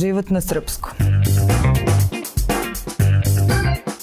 [0.00, 0.92] Život na srpskom.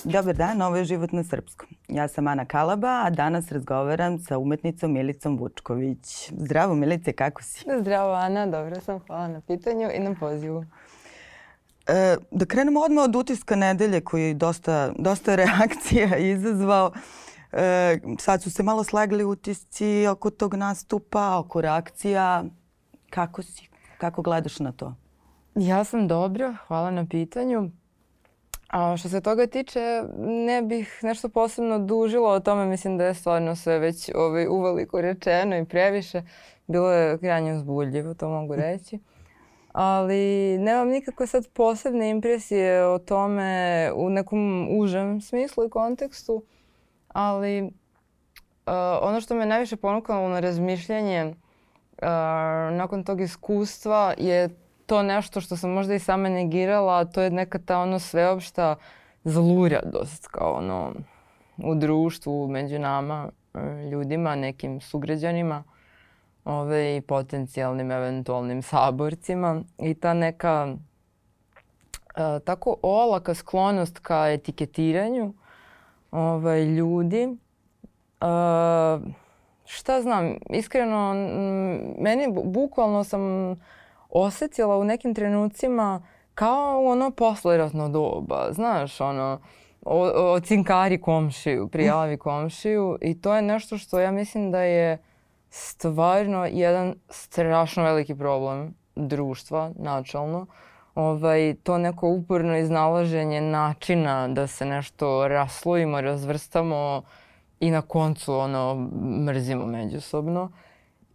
[0.04, 1.70] Dobar dan, ovo je Život na srpskom.
[1.88, 6.32] Ja sam Ana Kalaba, a danas razgovaram sa umetnicom Milicom Vučković.
[6.38, 7.66] Zdravo Milice, kako si?
[7.80, 10.66] Zdravo Ana, dobro sam, hvala na pitanju i na pozivu.
[11.88, 16.92] E, da krenemo odmah od utiska nedelje koji je dosta, dosta reakcija izazvao.
[17.52, 22.44] E, sad su se malo slegli utisci oko tog nastupa, oko reakcija.
[23.10, 23.70] Kako si?
[23.98, 24.96] Kako gledaš na to?
[25.60, 27.70] Ja sam dobro, hvala na pitanju.
[28.68, 32.66] A što se toga tiče, ne bih nešto posebno dužila o tome.
[32.66, 36.22] Mislim da je stvarno sve već ovaj, uveliko rečeno i previše.
[36.68, 39.00] Bilo je krajnje uzbudljivo, to mogu reći.
[39.72, 46.44] Ali nemam nikakve sad posebne impresije o tome u nekom užem smislu i kontekstu.
[47.08, 47.70] Ali uh,
[49.02, 52.08] ono što me najviše ponukalo na razmišljanje uh,
[52.72, 57.60] nakon tog iskustva je to nešto što sam možda i sama negirala, to je neka
[57.60, 58.76] ta ono sveopšta
[59.24, 60.94] zluradost kao ono
[61.58, 65.64] u društvu, među nama, e, ljudima, nekim sugrađanima
[66.46, 70.76] ove, i potencijalnim eventualnim saborcima i ta neka
[72.16, 75.34] a, e, tako olaka sklonost ka etiketiranju
[76.12, 77.38] ove, ljudi.
[78.22, 79.12] A, e,
[79.66, 81.14] šta znam, iskreno,
[82.00, 83.22] meni bukvalno sam
[84.10, 86.02] osetila u nekim trenucima
[86.36, 89.40] kao ono posleratno doba, znaš, ono,
[89.86, 94.98] o, o cinkari komšiju, prijavi komšiju i to je nešto što ja mislim da je
[95.50, 100.46] stvarno jedan strašno veliki problem društva načalno.
[100.96, 107.02] Ovaj, to neko uporno iznalaženje načina da se nešto raslojimo, razvrstamo
[107.60, 108.90] i na koncu ono
[109.26, 110.44] mrzimo međusobno.
[110.44, 110.67] Uh,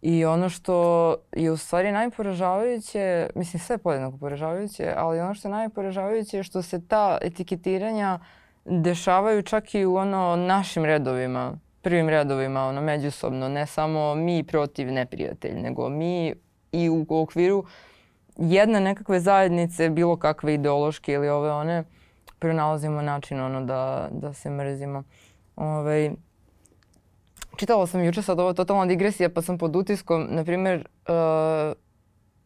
[0.03, 5.47] I ono što je u stvari najporažavajuće, mislim sve je podjednako poražavajuće, ali ono što
[5.47, 8.19] je najporažavajuće je što se ta etiketiranja
[8.65, 14.91] dešavaju čak i u ono našim redovima, prvim redovima, ono međusobno, ne samo mi protiv
[14.91, 16.33] neprijatelj, nego mi
[16.71, 17.65] i u okviru
[18.37, 21.83] jedne nekakve zajednice, bilo kakve ideološke ili ove one,
[22.39, 25.03] pronalazimo način ono da, da se mrzimo.
[25.55, 26.11] Ove, ovaj,
[27.55, 31.73] čitala sam juče sad ovo totalna digresija pa sam pod utiskom, na primjer, uh,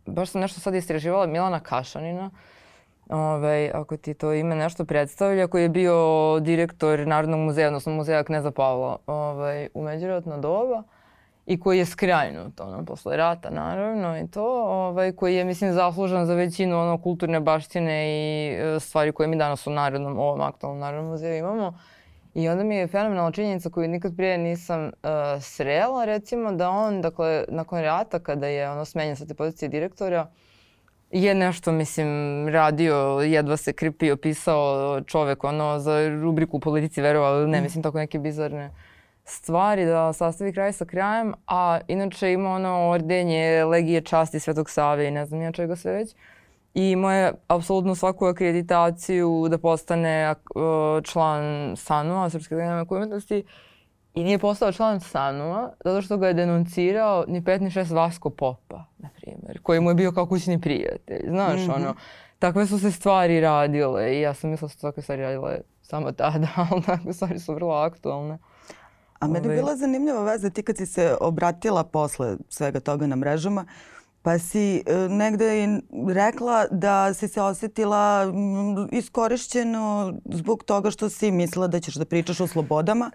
[0.06, 2.32] baš sam nešto sad istraživala Milana Kašanina,
[3.10, 5.96] Ove, ako ti to ime nešto predstavlja, koji je bio
[6.40, 10.84] direktor Narodnog muzeja, odnosno muzeja Kneza Pavla ovaj, u međuratno doba
[11.46, 16.26] i koji je skrajnut ono, posle rata naravno i to, ovaj, koji je mislim zaslužan
[16.26, 20.80] za većinu ono, kulturne baštine i e, stvari koje mi danas u Narodnom, ovom aktualnom
[20.80, 21.80] Narodnom muzeju imamo.
[22.38, 24.92] I onda mi je fenomenalna činjenica koju nikad prije nisam uh,
[25.42, 30.32] srela, recimo da on, dakle, nakon rata kada je ono smenjen sa te pozicije direktora,
[31.12, 32.08] je nešto, mislim,
[32.48, 32.96] radio,
[33.26, 37.64] jedva se kripio, pisao čovek, ono, za rubriku u politici verovao, ne, mm.
[37.64, 38.72] mislim, tako neke bizarne
[39.26, 45.08] stvari da sastavi kraj sa krajem, a inače ima ono ordenje, legije časti Svetog Save
[45.08, 46.12] i ne znam ja čega sve već.
[46.12, 46.18] Uh,
[46.78, 50.36] i imao je apsolutno svaku akreditaciju da postane
[51.04, 53.44] član SANU-a, Srpske akademije umetnosti,
[54.14, 58.30] i nije postao član SANU-a zato što ga je denuncirao ni pet ni šest Vasko
[58.30, 61.30] Popa, na primjer, koji mu je bio kao kućni prijatelj.
[61.30, 61.76] Znaš, mm -hmm.
[61.76, 61.96] ono,
[62.40, 66.12] takve su se stvari radile i ja sam mislila da su takve stvari radile samo
[66.12, 68.38] tada, ali takve stvari su vrlo aktualne.
[69.20, 73.16] A meni je bila zanimljiva veza ti kad si se obratila posle svega toga na
[73.16, 73.97] mrežama, uh,
[74.28, 75.68] Pa si e, negde i
[76.14, 78.34] rekla da si se osetila
[78.92, 83.12] iskorišćeno zbog toga što si mislila da ćeš da pričaš o slobodama,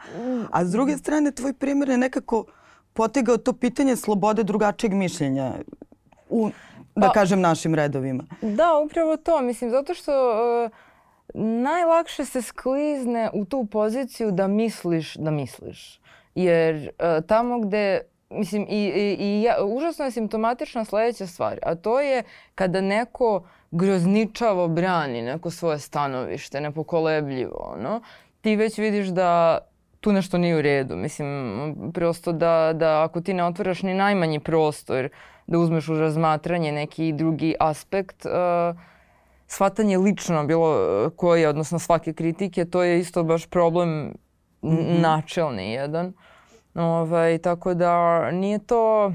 [0.50, 2.44] a s druge strane tvoj primjer je nekako
[2.92, 5.52] potegao to pitanje slobode drugačijeg mišljenja
[6.28, 6.50] u,
[6.96, 8.24] da pa, kažem, našim redovima.
[8.42, 9.40] Da, upravo to.
[9.40, 10.70] Mislim, zato što uh,
[11.34, 16.00] najlakše se sklizne u tu poziciju da misliš da misliš.
[16.34, 18.00] Jer uh, tamo gde
[18.32, 22.22] mislim, i, i, i ja, užasno je simptomatična sledeća stvar, a to je
[22.54, 28.00] kada neko grozničavo brani neko svoje stanovište, nepokolebljivo, ono,
[28.40, 29.58] ti već vidiš da
[30.00, 30.96] tu nešto nije u redu.
[30.96, 35.08] Mislim, prosto da, da ako ti ne otvaraš ni najmanji prostor
[35.46, 38.80] da uzmeš u razmatranje neki drugi aspekt, uh,
[39.46, 44.14] shvatanje lično bilo koje, odnosno svake kritike, to je isto baš problem
[44.62, 45.00] mm -hmm.
[45.00, 46.12] načelni jedan.
[46.74, 49.12] Ovaj, tako da nije to...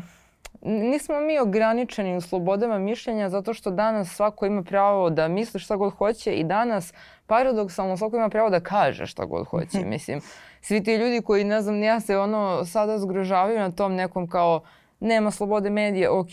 [0.62, 5.76] Nismo mi ograničeni u slobodama mišljenja zato što danas svako ima pravo da misli šta
[5.76, 6.94] god hoće i danas
[7.28, 9.80] paradoksalno svako ima pravo da kaže šta god hoće.
[9.94, 10.22] Mislim,
[10.62, 14.62] svi ti ljudi koji, ne znam, ja se ono sada zgrožavaju na tom nekom kao
[15.00, 16.30] nema slobode medija, ok,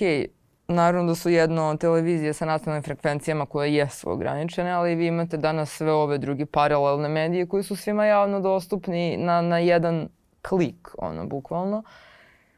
[0.68, 5.70] naravno da su jedno televizije sa nacionalnim frekvencijama koje jesu ograničene, ali vi imate danas
[5.70, 10.08] sve ove drugi paralelne medije koji su svima javno dostupni na, na jedan
[10.48, 11.82] klik, ono, bukvalno.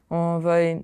[0.09, 0.79] Ovaj,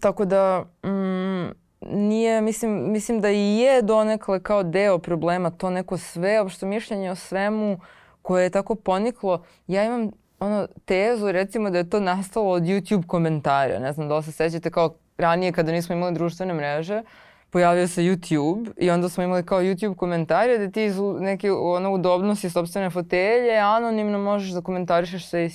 [0.00, 1.50] tako da, mm,
[1.80, 7.10] nije, mislim, mislim da i je donekle kao deo problema to neko sve, opšto mišljenje
[7.10, 7.80] o svemu
[8.22, 9.44] koje je tako poniklo.
[9.66, 10.10] Ja imam
[10.40, 13.78] ono tezu recimo da je to nastalo od YouTube komentara.
[13.78, 17.02] Ne znam da li se sećate kao ranije kada nismo imali društvene mreže,
[17.50, 21.92] pojavio se YouTube i onda smo imali kao YouTube komentare da ti iz neke ono
[21.92, 25.50] udobnosti sobstvene fotelje anonimno možeš da komentarišeš sve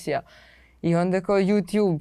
[0.82, 2.00] i onda kao YouTube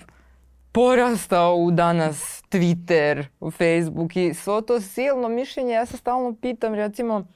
[0.72, 5.72] porastao u danas Twitter, Facebook i svo to silno mišljenje.
[5.72, 7.26] Ja se stalno pitam recimo,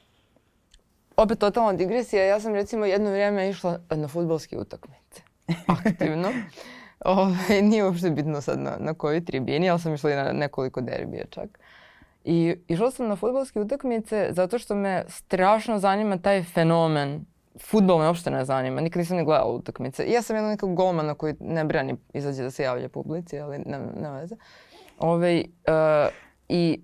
[1.16, 5.22] opet totalna digresija, ja sam recimo jedno vrijeme išla na futbolske utakmice.
[5.84, 6.28] Aktivno.
[7.04, 10.32] Ove, ovaj, nije uopšte bitno sad na, na kojoj tribini, ali sam išla i na
[10.32, 11.58] nekoliko derbija čak.
[12.24, 17.24] I išla sam na futbolske utakmice zato što me strašno zanima taj fenomen.
[17.60, 20.04] Futbol me uopšte ne zanima, nikad nisam ni gledala utakmice.
[20.04, 23.58] I ja sam jedan nekog golmana koji ne brani izađe da se javlja publici, ali
[23.58, 24.36] ne, ne veze.
[24.98, 26.12] Ove, ovaj, uh,
[26.48, 26.82] I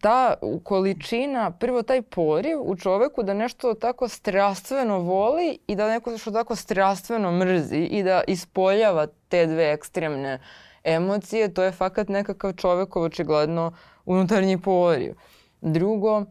[0.00, 0.34] ta
[0.64, 6.30] količina, prvo taj poriv u čoveku da nešto tako strastveno voli i da neko što
[6.30, 10.40] tako strastveno mrzi i da ispoljava te dve ekstremne
[10.84, 13.72] emocije, to je fakat nekakav čovek očigledno
[14.06, 15.14] unutarnji poriv.
[15.60, 16.24] Drugo,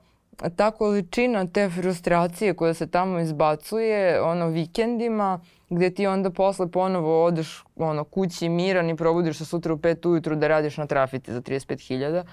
[0.56, 5.40] ta količina te frustracije koja se tamo izbacuje ono vikendima
[5.70, 10.06] gdje ti onda posle ponovo odeš ono kući miran i probudiš se sutra u pet
[10.06, 12.24] ujutru da radiš na trafici za 35.000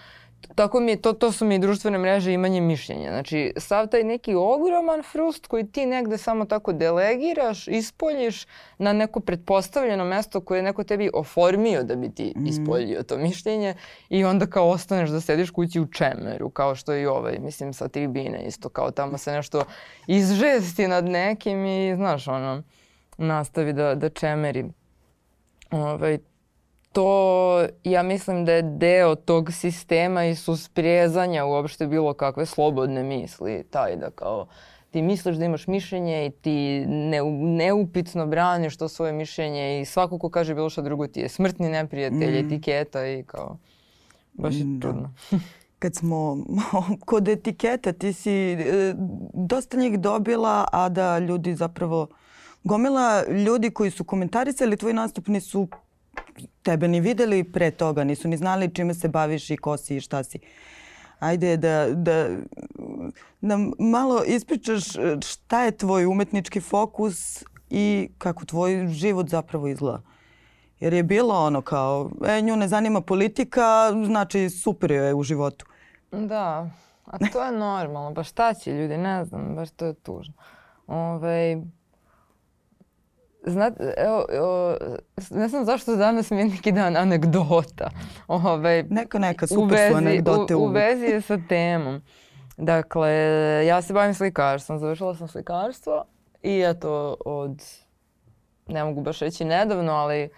[0.55, 3.11] tako mi to, to su mi društvene mreže imanje mišljenja.
[3.11, 8.47] Znači, sav taj neki ogroman frust koji ti negde samo tako delegiraš, ispoljiš
[8.79, 12.47] na neko pretpostavljeno mesto koje je neko tebi oformio da bi ti mm.
[12.47, 13.75] ispoljio to mišljenje
[14.09, 17.73] i onda kao ostaneš da sediš kući u čemeru, kao što je i ovaj, mislim,
[17.73, 19.65] sa tribine isto, kao tamo se nešto
[20.07, 22.63] izžesti nad nekim i, znaš, ono,
[23.19, 24.65] nastavi da, da čemeri.
[25.71, 26.19] Ovaj,
[26.93, 33.65] to ja mislim da je deo tog sistema i susprezanja uopšte bilo kakve slobodne misli.
[33.71, 34.47] Taj da kao
[34.93, 40.19] ti misliš da imaš mišljenje i ti ne, neupitno braniš to svoje mišljenje i svako
[40.19, 42.47] ko kaže bilo što drugo ti je smrtni neprijatelj, mm.
[42.47, 43.59] etiketa i kao
[44.33, 44.89] baš je da.
[44.89, 45.15] čudno.
[45.79, 46.37] Kad smo
[47.07, 48.95] kod etiketa, ti si e,
[49.35, 52.07] dosta njih dobila, a da ljudi zapravo
[52.65, 55.69] gomila ljudi koji su komentarisali tvoj nastup nisu
[56.63, 60.01] tebe ni videli pre toga, nisu ni znali čime se baviš i ko si i
[60.01, 60.39] šta si.
[61.19, 62.29] Ajde da, da
[63.41, 64.85] nam malo ispričaš
[65.27, 70.03] šta je tvoj umetnički fokus i kako tvoj život zapravo izgleda.
[70.81, 75.67] Jer je bilo ono kao, e, nju ne zanima politika, znači super je u životu.
[76.11, 76.71] Da,
[77.05, 78.15] a to je normalno.
[78.15, 80.35] Pa šta će ljudi, ne znam, baš to je tužno.
[80.87, 81.63] Ove,
[83.47, 84.77] ovaj, Znate, evo, evo,
[85.31, 87.91] ne znam zašto danas mi je neki dan anegdota.
[88.29, 92.03] Ove, neka, neka, super vezi, su anegdote u, u vezi je sa temom.
[92.57, 93.13] Dakle,
[93.67, 96.05] ja se bavim slikarstvom, završila sam slikarstvo
[96.43, 97.63] i eto od,
[98.67, 100.29] ne mogu baš reći nedavno, ali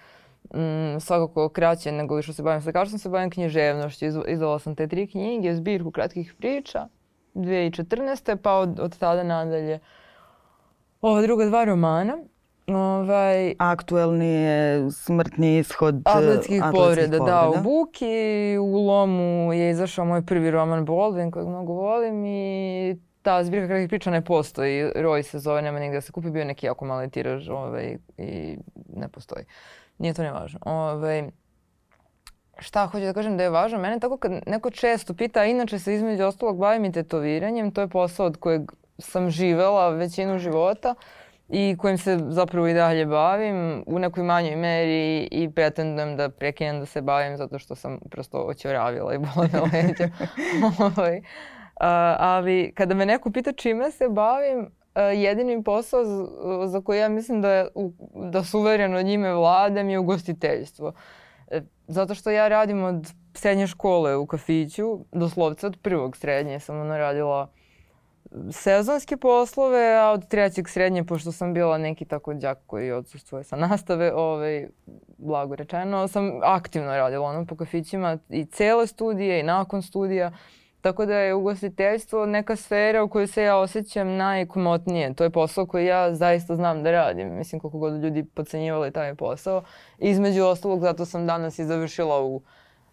[0.54, 4.04] mm, svakako kraće nego što se bavim slikarstvom, se bavim književnošću.
[4.28, 6.88] Izdala sam te tri knjige, zbirku kratkih priča,
[7.34, 8.36] 2014.
[8.36, 9.78] pa od, od tada nadalje
[11.00, 12.18] ova druga dva romana.
[12.66, 17.18] Ovaj, Aktuelni je smrtni ishod atletskih, atletskih povreda.
[17.18, 22.96] Da, u Buki, u Lomu je izašao moj prvi roman Baldwin kojeg mnogo volim i
[23.22, 24.90] ta zbirka kratkih priča ne postoji.
[24.94, 28.58] Roj se zove, nema nigde da se kupi, bio neki jako mali tiraž ovaj, i
[28.96, 29.44] ne postoji.
[29.98, 30.60] Nije to nevažno.
[30.64, 31.30] Ovaj,
[32.58, 33.78] šta hoću da kažem da je važno?
[33.78, 37.80] Mene tako kad neko često pita, a inače se između ostalog bavim i tetoviranjem, to
[37.80, 38.62] je posao od kojeg
[38.98, 40.94] sam živela većinu života
[41.48, 46.80] i kojim se zapravo i dalje bavim u nekoj manjoj meri i pretendujem da prekinem
[46.80, 50.08] da se bavim zato što sam prosto oćoravila i bole me leđa.
[50.96, 51.20] Ovaj,
[52.18, 56.04] ali kada me neko pita čime se bavim, jedini posao
[56.66, 57.66] za koji ja mislim da,
[58.14, 60.92] da suvereno njime vladam je ugostiteljstvo.
[61.50, 66.80] E, zato što ja radim od srednje škole u kafiću, doslovce od prvog srednje sam
[66.80, 67.48] ono radila
[68.50, 73.56] sezonske poslove, a od trećeg srednje, pošto sam bila neki tako džak koji odsustuje sa
[73.56, 74.68] nastave, ovaj,
[75.18, 80.32] blago rečeno, sam aktivno radila ono po kafićima i cele studije i nakon studija.
[80.80, 85.14] Tako da je ugostiteljstvo neka sfera u kojoj se ja osjećam najkomotnije.
[85.14, 87.34] To je posao koji ja zaista znam da radim.
[87.34, 89.62] Mislim koliko god ljudi podcenjivali taj posao.
[89.98, 92.42] Između ostalog zato sam danas i završila u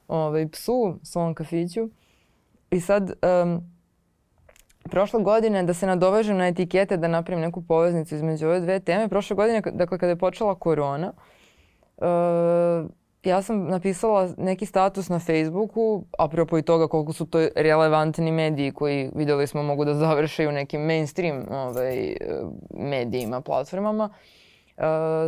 [0.07, 1.89] ovaj, psu, svom kafiću.
[2.71, 3.11] I sad,
[3.43, 3.71] um,
[4.89, 9.09] prošle godine, da se nadovežem na etikete, da napravim neku poveznicu između ove dve teme,
[9.09, 11.13] prošle godine, dakle, kada je počela korona,
[11.97, 12.89] uh,
[13.23, 18.71] ja sam napisala neki status na Facebooku, apropo i toga koliko su to relevantni mediji
[18.71, 22.17] koji videli smo mogu da završe u nekim mainstream ovaj,
[22.69, 24.09] medijima, platformama.
[24.77, 24.83] Uh,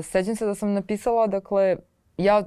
[0.06, 1.78] sećam se da sam napisala, dakle,
[2.18, 2.44] ja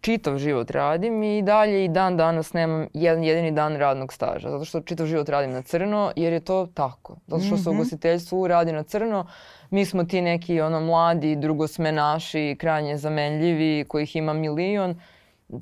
[0.00, 4.50] čitav život radim i dalje i dan danas nemam jedan jedini dan radnog staža.
[4.50, 7.16] Zato što čitav život radim na crno jer je to tako.
[7.26, 7.80] Zato što se u mhm.
[7.80, 9.26] ugostiteljstvu radi na crno.
[9.70, 15.00] Mi smo ti neki ono mladi, drugosmenaši, krajnje zamenljivi, kojih ima milion.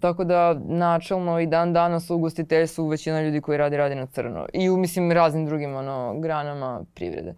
[0.00, 4.46] Tako da načelno i dan danas u ugostiteljstvu većina ljudi koji radi, radi na crno.
[4.52, 7.34] I u mislim raznim drugim ono, granama privrede.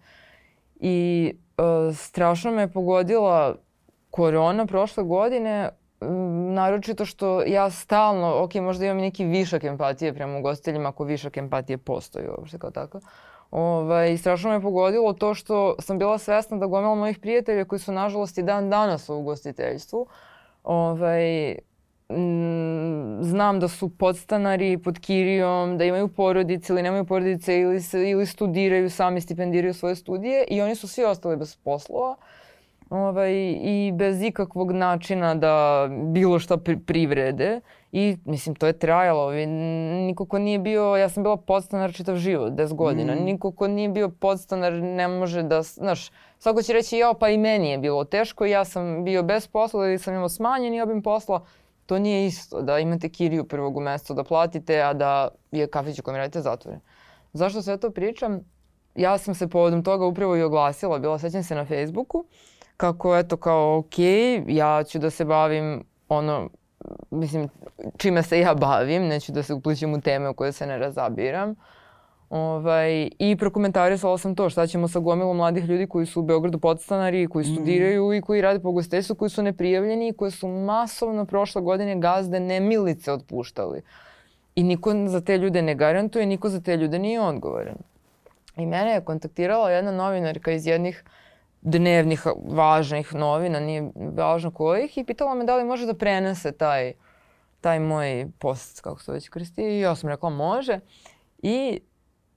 [0.79, 3.55] I uh, strašno me je pogodila
[4.09, 5.69] korona prošle godine
[6.53, 11.77] naročito što ja stalno, ok, možda imam neki višak empatije prema ugostiteljima, ako višak empatije
[11.77, 12.99] postoji uopšte kao tako.
[13.51, 17.91] Ovaj, strašno me pogodilo to što sam bila svesna da gomila mojih prijatelja koji su
[17.91, 20.07] nažalost i dan danas u ugostiteljstvu,
[20.63, 21.55] ovaj,
[23.21, 28.25] znam da su podstanari pod kirijom, da imaju porodice ili nemaju porodice ili, se, ili
[28.25, 32.15] studiraju, sami stipendiraju svoje studije i oni su svi ostali bez poslova
[32.91, 37.61] ovaj, i bez ikakvog načina da bilo šta pri privrede.
[37.91, 39.31] I mislim, to je trajalo.
[40.05, 43.15] Niko ko nije bio, ja sam bila podstanar čitav život, 10 godina.
[43.15, 43.23] Mm.
[43.23, 47.37] Niko ko nije bio podstanar ne može da, znaš, svako će reći, ja, pa i
[47.37, 51.45] meni je bilo teško, ja sam bio bez posla ili sam imao smanjeni obim posla.
[51.85, 55.99] To nije isto, da imate kiriju prvog u mesecu da platite, a da je kafić
[55.99, 56.79] u kojem radite zatvoren.
[57.33, 58.39] Zašto sve to pričam?
[58.95, 62.25] Ja sam se povodom toga upravo i oglasila, bila sećam se na Facebooku
[62.81, 63.99] kako eto kao ok,
[64.47, 66.49] ja ću da se bavim ono,
[67.11, 67.49] mislim,
[67.97, 71.55] čime se ja bavim, neću da se uplićem u teme u koje se ne razabiram.
[72.29, 76.59] Ovaj, I prokomentarisala sam to šta ćemo sa gomilom mladih ljudi koji su u Beogradu
[76.59, 77.53] podstanari, koji mhm.
[77.53, 78.13] studiraju mm.
[78.13, 82.39] i koji rade po ugostiteljstvu, koji su neprijavljeni i koji su masovno prošle godine gazde
[82.39, 83.81] nemilice otpuštali.
[84.55, 87.77] I niko za te ljude ne garantuje, niko za te ljude nije odgovoran.
[88.57, 91.20] I mene je kontaktirala jedna novinarka iz jednih uh,
[91.61, 96.93] dnevnih važnih novina, nije važno kojih, i pitala me da li može da prenese taj,
[97.61, 100.79] taj moj post, kako se već kristi, i ja sam rekla može.
[101.37, 101.79] I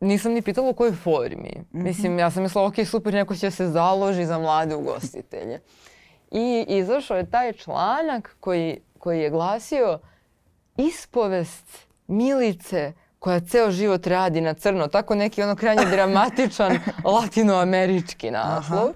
[0.01, 1.53] nisam ni pitala u kojoj formi.
[1.57, 1.83] Mm -hmm.
[1.83, 5.61] Mislim, ja sam mislila, ok, super, neko će se založi za mlade ugostitelje.
[6.31, 9.99] I izašao je taj članak koji, koji je glasio
[10.77, 12.93] ispovest Milice
[13.25, 16.79] koja ceo život radi na crno, tako neki ono krajnje dramatičan
[17.21, 18.89] latinoamerički naslov.
[18.89, 18.93] Aha.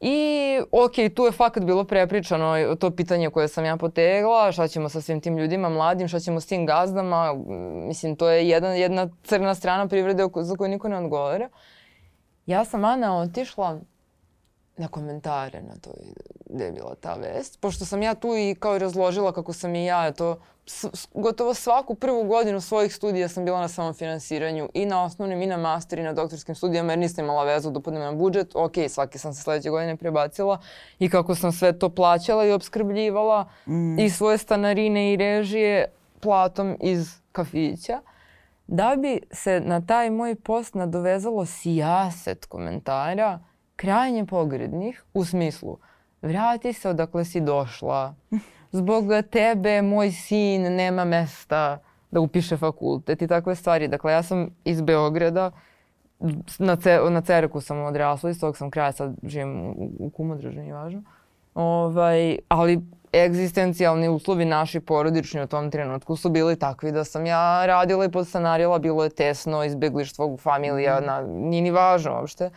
[0.00, 4.88] I ok, tu je fakat bilo prepričano to pitanje koje sam ja potegla, šta ćemo
[4.88, 7.34] sa svim tim ljudima mladim, šta ćemo s tim gazdama,
[7.86, 11.48] mislim to je jedna, jedna crna strana privrede za koju niko ne odgovara.
[12.46, 13.80] Ja sam Ana otišla
[14.76, 15.90] na komentare na to
[16.46, 17.60] gde je bila ta vest.
[17.60, 20.38] Pošto sam ja tu i kao i razložila kako sam i ja to
[21.14, 25.56] gotovo svaku prvu godinu svojih studija sam bila na samofinansiranju i na osnovnim i na
[25.56, 28.56] master i na doktorskim studijama jer nisam imala vezu da podnem na budžet.
[28.56, 30.60] Ok, svake sam se sledeće godine prebacila
[30.98, 33.98] i kako sam sve to plaćala i obskrbljivala mm.
[33.98, 38.00] i svoje stanarine i režije platom iz kafića.
[38.66, 43.38] Da bi se na taj moj post nadovezalo sijaset komentara
[43.76, 45.78] krajnje pogrednih u smislu
[46.24, 48.14] vrati se odakle si došla.
[48.72, 51.78] Zbog tebe moj sin nema mesta
[52.10, 53.88] da upiše fakultet i takve stvari.
[53.88, 55.50] Dakle, ja sam iz Beograda,
[56.58, 60.60] na, ce, na Cereku sam odrasla, iz tog sam kraja, sad živim u, u Kumodrožu,
[60.60, 61.02] nije važno.
[61.54, 62.80] Ovaj, ali
[63.12, 68.10] egzistencijalni uslovi naši porodični u tom trenutku su bili takvi da sam ja radila i
[68.10, 71.06] podstanarila, bilo je tesno, izbeglištvo familija, mm.
[71.06, 72.50] na, nije ni važno uopšte.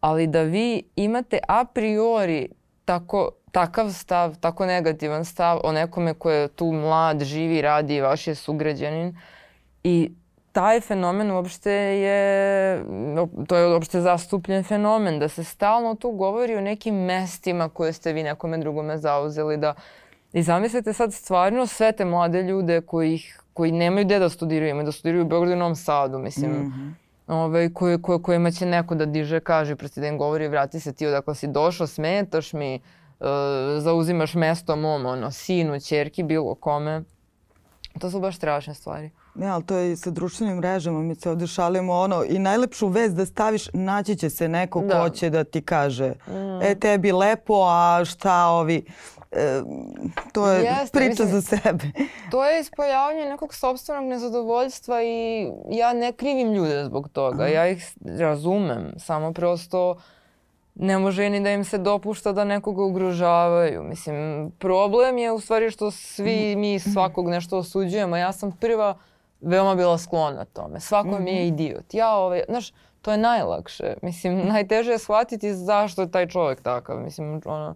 [0.00, 2.48] Ali da vi imate a priori
[2.84, 8.26] tako, takav stav, tako negativan stav o nekome ko je tu mlad, živi, radi, vaš
[8.26, 9.16] je sugrađanin
[9.84, 10.10] i
[10.52, 12.84] taj fenomen uopšte je,
[13.48, 18.12] to je uopšte zastupljen fenomen, da se stalno tu govori o nekim mestima koje ste
[18.12, 19.74] vi nekome drugome zauzeli, da
[20.32, 23.22] I zamislite sad stvarno sve te mlade ljude koji,
[23.54, 26.50] koji nemaju gde da studiraju, imaju da studiraju u Beogradu i Novom Sadu, mislim.
[26.50, 30.48] Mm -hmm ovaj, koje, koje, kojima će neko da diže, kaže, prosti da im govori,
[30.48, 32.80] vrati se ti odakle si došao, smetaš mi,
[33.20, 33.26] uh,
[33.78, 37.02] zauzimaš mesto mom, ono, sinu, čerki, bilo kome.
[37.98, 39.10] To su baš strašne stvari.
[39.34, 41.02] Ne, ali to je i sa društvenim mrežama.
[41.02, 45.02] Mi se ovdje šalimo ono i najlepšu vez da staviš, naći će se neko da.
[45.02, 46.62] ko će da ti kaže mm.
[46.62, 48.84] e tebi lepo, a šta ovi
[49.32, 49.62] e,
[50.32, 51.84] to je Jeste, priča mislim, za sebe.
[52.30, 57.46] To je ispoljavanje nekog sobstvenog nezadovoljstva i ja ne krivim ljude zbog toga.
[57.46, 59.96] Ja ih razumem, samo prosto
[60.74, 63.82] ne može ni da im se dopušta da nekoga ugrožavaju.
[63.82, 68.16] Mislim, problem je u stvari što svi mi svakog nešto osuđujemo.
[68.16, 68.98] Ja sam prva
[69.40, 70.80] veoma bila sklona tome.
[70.80, 71.54] Svako mi je mhm.
[71.54, 71.94] idiot.
[71.94, 72.72] Ja, ovaj, znaš,
[73.02, 73.94] to je najlakše.
[74.02, 76.98] Mislim, najteže je shvatiti zašto je taj čovjek takav.
[76.98, 77.74] Mislim, ono,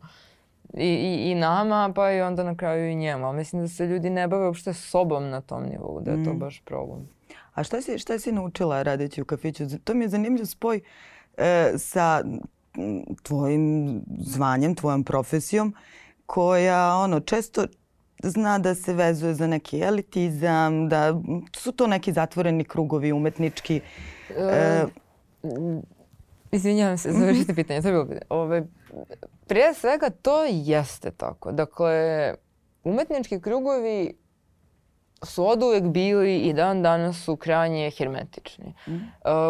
[0.76, 3.26] i, i, i nama, pa i onda na kraju i njemu.
[3.26, 6.32] Ali mislim da se ljudi ne bave uopšte sobom na tom nivou, da je to
[6.32, 6.38] mm.
[6.38, 7.08] baš problem.
[7.54, 9.64] A šta si, šta si naučila radeći u kafiću?
[9.84, 10.80] To mi je zanimljiv spoj
[11.36, 12.24] e, sa
[13.22, 15.74] tvojim zvanjem, tvojom profesijom,
[16.26, 17.66] koja ono često
[18.22, 21.20] zna da se vezuje za neki elitizam, da
[21.56, 23.80] su to neki zatvoreni krugovi umetnički.
[24.38, 24.84] E,
[26.52, 27.60] Izvinjavam se, završite mhm.
[27.60, 27.82] pitanje.
[27.82, 28.26] To je bilo pitanje.
[28.28, 28.66] Ove,
[29.46, 31.52] prije svega to jeste tako.
[31.52, 32.34] Dakle,
[32.84, 34.14] umetnički krugovi
[35.24, 38.74] su od uvek bili i dan danas su krajnje hermetični.
[38.86, 38.92] Mm.
[38.94, 39.00] Uh,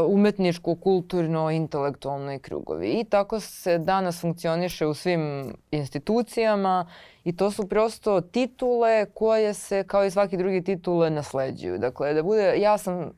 [0.08, 2.88] umetničko, kulturno, intelektualno i krugovi.
[2.88, 6.86] I tako se danas funkcioniše u svim institucijama
[7.24, 11.78] i to su prosto titule koje se kao i svaki drugi titule nasleđuju.
[11.78, 13.08] Dakle, da bude, ja sam uh,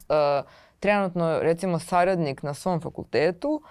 [0.80, 3.62] trenutno recimo saradnik na svom fakultetu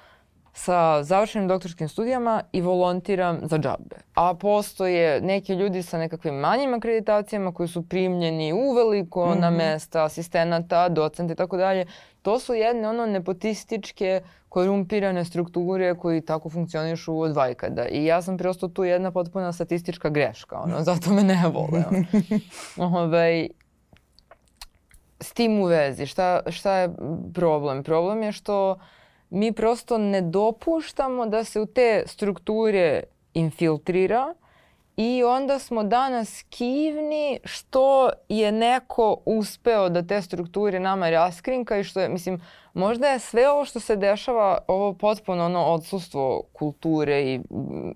[0.58, 3.96] sa završenim doktorskim studijama i volontiram za džabe.
[4.14, 9.40] A postoje neki ljudi sa nekakvim manjim akreditacijama koji su primljeni uveliko mm -hmm.
[9.40, 11.86] na mesta asistenata, docenta i tako dalje.
[12.22, 17.88] To su jedne ono nepotističke, korumpirane strukture koji tako funkcionišu od vajkada.
[17.88, 21.84] I ja sam prosto tu jedna potpuna statistička greška, ono, zato me ne vole.
[22.78, 23.48] Ove, ovaj,
[25.20, 26.90] s tim u vezi, šta, šta je
[27.34, 27.84] problem?
[27.84, 28.78] Problem je što
[29.36, 34.34] mi prosto ne dopuštamo da se u te strukture infiltrira
[34.98, 41.84] i onda smo danas kivni što je neko uspeo da te strukture nama raskrinka i
[41.84, 42.42] što je, mislim,
[42.76, 47.40] možda je sve ovo što se dešava, ovo potpuno ono odsustvo kulture i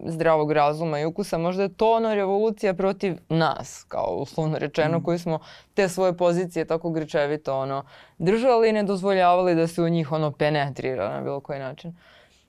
[0.06, 5.04] zdravog razuma i ukusa, možda je to ono revolucija protiv nas, kao uslovno rečeno, mm.
[5.04, 5.40] koji smo
[5.74, 7.84] te svoje pozicije tako grčevito ono,
[8.18, 11.96] držali i ne dozvoljavali da se u njih ono penetrira na bilo koji način.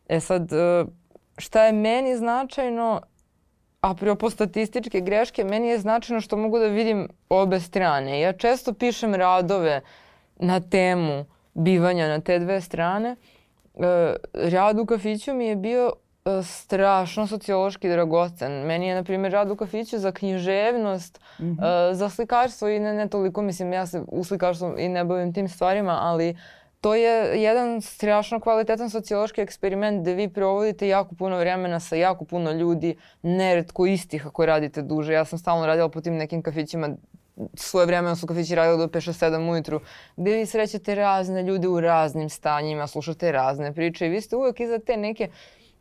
[0.09, 0.85] E sad, e,
[1.38, 3.00] šta je meni značajno,
[3.81, 8.20] apropo statističke greške, meni je značajno što mogu da vidim obe strane.
[8.20, 9.81] Ja često pišem radove
[10.37, 13.16] na temu bivanja na te dve strane.
[13.74, 15.92] E, rad u kafiću mi je bio
[16.24, 18.52] e, strašno sociološki dragocen.
[18.52, 21.92] Meni je, na primjer, rad u kafiću za književnost, mm -hmm.
[21.92, 25.48] za slikarstvo i ne, ne toliko, mislim, ja se u slikarstvu i ne bavim tim
[25.48, 26.36] stvarima, ali
[26.80, 32.24] to je jedan strašno kvalitetan sociološki eksperiment gde vi provodite jako puno vremena sa jako
[32.24, 35.12] puno ljudi, neretko istih ako radite duže.
[35.12, 36.88] Ja sam stalno radila po tim nekim kafićima
[37.55, 39.81] svoje vremena su kafići radili do 5-6-7 ujutru,
[40.16, 44.61] gde vi srećete razne ljude u raznim stanjima, slušate razne priče i vi ste uvek
[44.61, 45.29] iza te neke,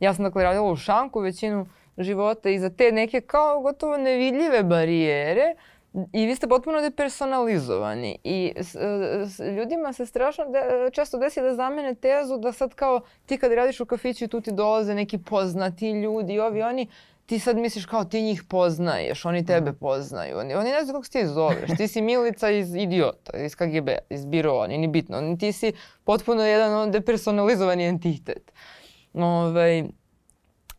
[0.00, 1.66] ja sam dakle radila u šanku većinu
[1.98, 5.54] života, iza te neke kao gotovo nevidljive barijere,
[6.12, 8.76] I vi ste potpuno depersonalizovani i s,
[9.26, 13.52] s, ljudima se strašno de, često desi da zamene tezu da sad kao ti kad
[13.52, 16.88] radiš u kafiću tu ti dolaze neki poznati ljudi, ovi oni,
[17.26, 20.38] ti sad misliš kao ti njih poznaješ, oni tebe poznaju.
[20.38, 21.70] Oni, oni ne znaju kako se ti zoveš.
[21.76, 25.36] Ti si Milica iz Idiota, iz KGB, iz Biroa, nije ni bitno.
[25.40, 25.72] Ti si
[26.04, 28.52] potpuno jedan on depersonalizovani entitet.
[29.14, 29.84] Ove, ovaj,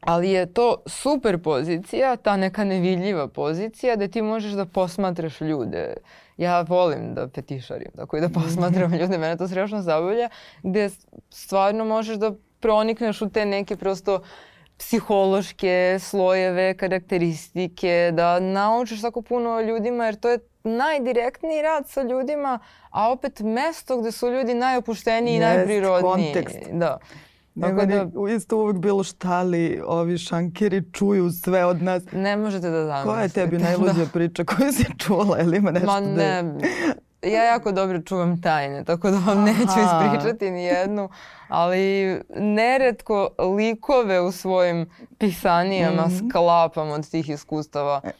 [0.02, 5.94] ali je to super pozicija, ta neka nevidljiva pozicija da ti možeš da posmatraš ljude.
[6.38, 10.30] Ja volim da petišarim, tako i da posmatram ljude, mene to strašno zabavlja,
[10.64, 10.90] gde
[11.30, 14.22] stvarno možeš da pronikneš u te neke prosto
[14.78, 22.02] psihološke slojeve, karakteristike, da naučiš tako puno o ljudima, jer to je najdirektniji rad sa
[22.02, 22.60] ljudima,
[22.90, 26.34] a opet mesto gde su ljudi najopušteniji i najprirodniji.
[26.34, 26.58] kontekst.
[26.72, 26.98] Da.
[27.62, 32.04] Tako da, isto uvek bilo šta li ovi šankeri čuju sve od nas.
[32.12, 33.10] Ne možete da zamislite.
[33.10, 34.10] Koja je tebi najluđa da.
[34.14, 36.68] priča koju si čula ili ima nešto Ma da ne, da
[37.28, 41.10] ja jako dobro čuvam tajne, tako da vam neću ispričati ni jednu,
[41.48, 46.30] ali neretko likove u svojim pisanijama mm -hmm.
[46.30, 48.12] sklapam od tih iskustava e.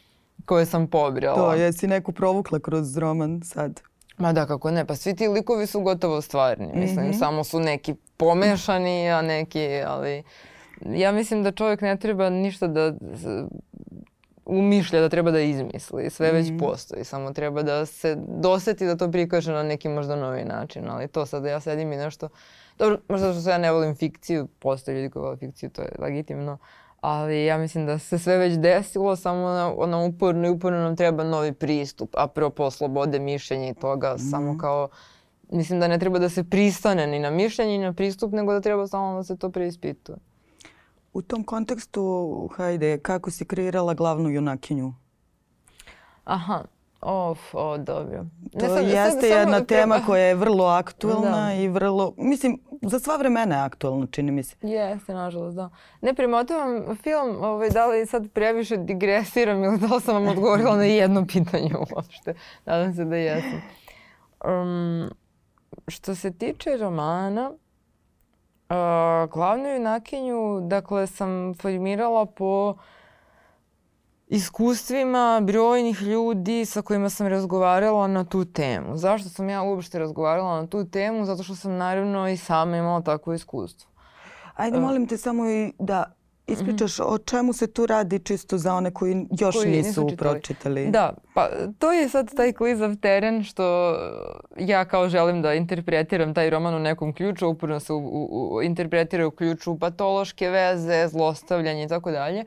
[0.44, 1.36] koje sam pobrala.
[1.36, 3.80] To, jesi neku provukla kroz roman sad?
[4.18, 7.18] Ma da, kako ne, pa svi ti likovi su gotovo stvarni, mislim, mm -hmm.
[7.18, 10.22] samo su neki pomešani, a neki, ali
[10.86, 12.92] ja mislim da čovjek ne treba ništa da
[14.44, 16.10] umišlja da treba da izmisli.
[16.10, 16.58] Sve već mm.
[16.58, 20.90] postoji, samo treba da se doseti da to prikaže na neki možda novi način.
[20.90, 22.28] Ali to sad da ja sedim i nešto...
[22.78, 26.58] Dobro, možda što ja ne volim fikciju, postoje ljudi koji vole fikciju, to je legitimno.
[27.02, 30.96] Ali ja mislim da se sve već desilo, samo ono, ono uporno i uporno nam
[30.96, 34.18] treba novi pristup, apropo slobode mišljenja i toga, mm.
[34.18, 34.88] samo kao,
[35.50, 38.60] mislim da ne treba da se pristane ni na mišljenje ni na pristup, nego da
[38.60, 40.18] treba samo da se to preispituje.
[41.12, 44.92] U tom kontekstu, hajde, kako si kreirala glavnu junakinju?
[46.24, 46.64] Aha,
[47.02, 48.26] Of, o, dobro.
[48.54, 51.54] Ne, to sad, jeste sad, jedna samo tema koja je vrlo aktuelna da.
[51.54, 54.56] i vrlo, mislim, za sva vremena je aktuelna, čini mi se.
[54.62, 55.70] Jeste, nažalost, da.
[56.00, 60.76] Ne premotavam film, ovaj, da li sad previše digresiram ili da li sam vam odgovorila
[60.76, 62.34] na jedno pitanje uopšte.
[62.64, 63.62] Nadam se da jesam.
[64.44, 65.10] Um,
[65.88, 67.56] što se tiče romana, uh,
[69.32, 72.80] glavnu junakinju, dakle, sam formirala po uh,
[74.32, 78.96] iskustvima brojnih ljudi sa kojima sam razgovarala na tu temu.
[78.96, 81.24] Zašto sam ja uopšte razgovarala na tu temu?
[81.24, 83.90] Zato što sam naravno i sama imala takvo iskustvo.
[84.54, 86.04] Ajde, molim te samo i da
[86.46, 87.14] ispričaš mm -hmm.
[87.14, 90.90] o čemu se tu radi čisto za one koji još koji nisu, nisu pročitali.
[90.90, 93.96] Da, pa to je sad taj klizav teren što
[94.58, 98.62] ja kao želim da interpretiram taj roman u nekom ključu, uporno se u, u, u,
[98.62, 102.44] interpretira u ključu patološke veze, zlostavljanje i tako dalje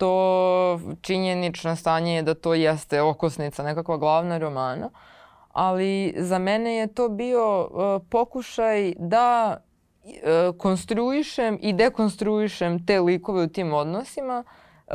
[0.00, 4.90] to činjenično stanje je da to jeste okosnica, nekakva glavna romana.
[5.52, 13.44] Ali za mene je to bio uh, pokušaj da uh, konstruišem i dekonstruišem te likove
[13.44, 14.94] u tim odnosima uh,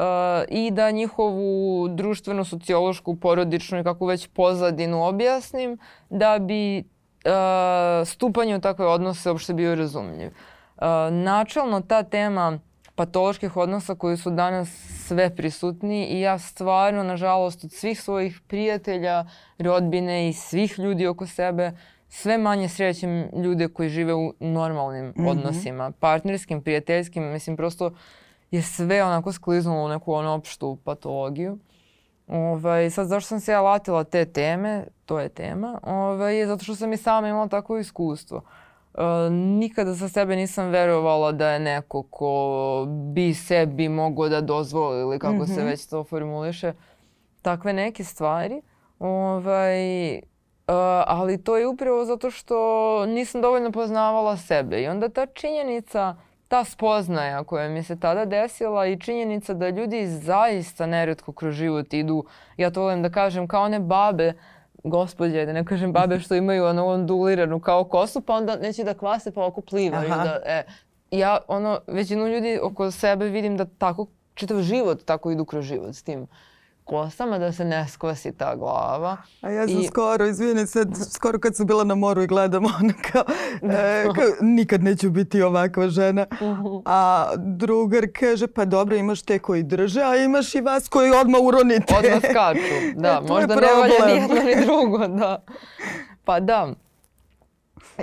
[0.49, 5.77] i da njihovu društvenu, sociološku, porodičnu i kako već pozadinu objasnim
[6.09, 10.27] da bi uh, stupanje u takve odnose uopšte bio razumljiv.
[10.27, 12.59] Uh, načalno ta tema
[12.95, 14.69] patoloških odnosa koji su danas
[15.07, 19.25] sve prisutni i ja stvarno, nažalost, od svih svojih prijatelja,
[19.57, 21.71] rodbine i svih ljudi oko sebe
[22.09, 25.29] sve manje srećem ljude koji žive u normalnim mm -hmm.
[25.29, 27.91] odnosima, partnerskim, prijateljskim, mislim prosto
[28.51, 31.57] je sve onako skliznulo u neku ono opštu patologiju.
[32.27, 36.75] Ovaj, sad zašto sam se ja latila te teme, to je tema, ovaj, zato što
[36.75, 38.41] sam i sama imala takvo iskustvo.
[38.97, 45.01] Uh, nikada za sebe nisam verovala da je neko ko bi sebi mogao da dozvoli
[45.01, 45.55] ili kako mm -hmm.
[45.55, 45.69] se mhm.
[45.69, 46.73] već to formuliše
[47.41, 48.61] takve neke stvari.
[48.99, 50.23] Ovaj, uh,
[51.07, 56.15] ali to je upravo zato što nisam dovoljno poznavala sebe i onda ta činjenica,
[56.47, 61.93] ta spoznaja koja mi se tada desila i činjenica da ljudi zaista neretko kroz život
[61.93, 62.25] idu,
[62.57, 64.33] ja to volim da kažem, kao one babe
[64.85, 68.93] gospođe, da ne kažem babe što imaju ono onduliranu kao kosu, pa onda neće da
[68.93, 70.09] kvase pa oko plivaju.
[70.09, 70.63] Da, e,
[71.11, 75.95] ja ono, većinu ljudi oko sebe vidim da tako čitav život tako idu kroz život
[75.95, 76.27] s tim
[76.85, 79.17] kosama da se ne skvasi ta glava.
[79.41, 79.87] A ja sam I...
[79.87, 83.23] skoro, izvini se, skoro kad sam bila na moru i gledam ona kao,
[83.61, 86.25] e, kao nikad neću biti ovakva žena.
[86.33, 86.77] Mhm.
[86.85, 91.41] A drugar kaže pa dobro imaš te koji drže, a imaš i vas koji odmah
[91.41, 91.95] uronite.
[91.97, 93.21] Odmah skaču, da.
[93.23, 95.43] E, možda ne valja ni jedno ni drugo, da.
[96.25, 96.67] Pa da.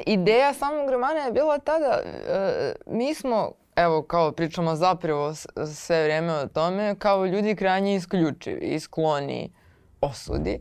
[0.07, 5.35] Ideja samog romana je bila tada, e, mi smo evo kao pričamo zapravo
[5.75, 9.53] sve vreme o tome, kao ljudi krajnje isključivi i skloni
[10.01, 10.61] osudi.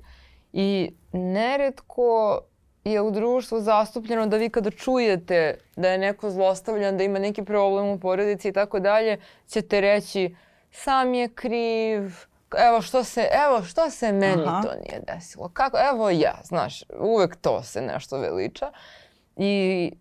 [0.53, 2.39] I neretko
[2.83, 7.45] je u društvu zastupljeno da vi kada čujete da je neko zlostavljan, da ima neki
[7.45, 10.35] problem u porodici i tako dalje, ćete reći
[10.71, 12.01] sam je kriv,
[12.67, 14.61] evo što se, evo što se meni Aha.
[14.61, 15.49] to nije desilo.
[15.53, 18.71] Kako, evo ja, znaš, uvek to se nešto veliča.
[19.35, 19.91] I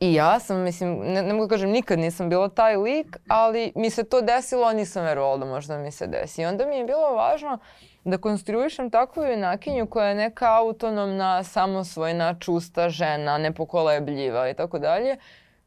[0.00, 3.72] I ja sam, mislim, ne, ne mogu da kažem, nikad nisam bila taj lik, ali
[3.74, 6.42] mi se to desilo, a nisam verovala da možda mi se desi.
[6.42, 7.58] I onda mi je bilo važno
[8.04, 15.16] da konstruišem takvu junakinju koja je neka autonomna, samosvojna, čusta žena, nepokolebljiva i tako dalje,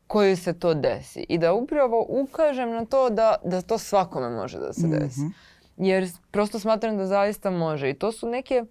[0.07, 1.25] koji se to desi.
[1.29, 5.21] I da upravo ukažem na to da, da to svakome može da se desi.
[5.21, 5.31] Mm -hmm.
[5.77, 7.89] Jer prosto smatram da zaista može.
[7.89, 8.63] I to su neke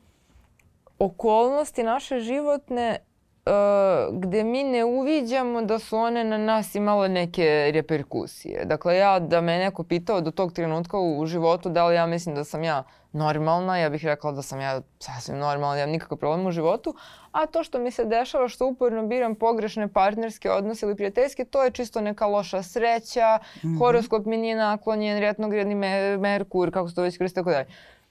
[0.99, 2.99] okolnosti naše životne
[3.48, 8.64] uh, gde mi ne uviđamo da su one na nas imale neke reperkusije.
[8.64, 12.06] Dakle, ja da me neko pitao do tog trenutka u, u životu da li ja
[12.06, 12.82] mislim da sam ja
[13.12, 16.94] normalna, ja bih rekla da sam ja sasvim normalna, ja nemam nikakav problem u životu,
[17.32, 21.64] a to što mi se dešava, što uporno biram pogrešne partnerske odnose ili prijateljske, to
[21.64, 23.78] je čisto neka loša sreća, mm -hmm.
[23.78, 27.66] horoskop mi nije naklonjen, retnogradni me, Merkur, kako se to već koriste, tako dalje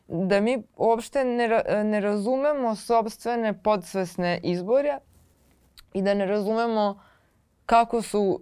[0.07, 4.97] da mi uopšte ne, ne razumemo sobstvene podsvesne izbore
[5.93, 6.99] i da ne razumemo
[7.65, 8.41] kako su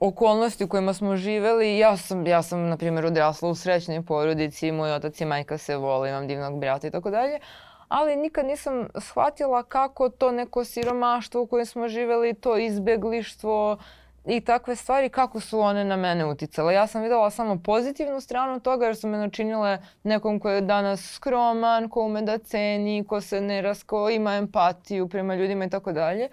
[0.00, 1.78] okolnosti u kojima smo živeli.
[1.78, 5.76] Ja sam, ja sam na primjer, odrasla u srećnoj porodici, moj otac i majka se
[5.76, 7.40] vole, imam divnog brata i tako dalje.
[7.88, 13.78] Ali nikad nisam shvatila kako to neko siromaštvo u kojem smo živeli, to izbeglištvo,
[14.26, 16.74] i takve stvari, kako su one na mene uticale.
[16.74, 21.12] Ja sam videla samo pozitivnu stranu toga jer su me načinile nekom ko je danas
[21.12, 25.92] skroman, ko ume da ceni, ko se ne rasko, ima empatiju prema ljudima i tako
[25.92, 26.28] dalje.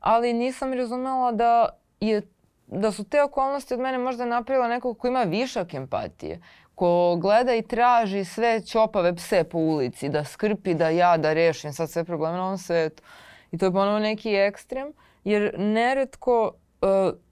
[0.00, 1.68] Ali nisam razumela da
[2.00, 2.22] je
[2.66, 6.40] da su te okolnosti od mene možda napravila nekog ko ima višak empatije,
[6.74, 11.72] ko gleda i traži sve ćopave pse po ulici, da skrpi, da ja da rešim
[11.72, 13.02] sad sve probleme na ovom svetu.
[13.52, 14.92] I to je ponovo neki ekstrem,
[15.24, 16.52] jer neretko